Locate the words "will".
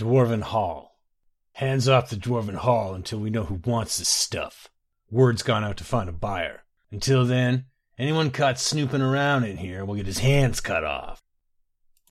9.84-9.96